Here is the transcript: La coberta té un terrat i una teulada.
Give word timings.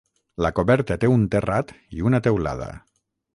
La 0.45 0.49
coberta 0.59 0.97
té 1.03 1.09
un 1.17 1.27
terrat 1.35 1.75
i 1.99 2.03
una 2.09 2.23
teulada. 2.29 2.71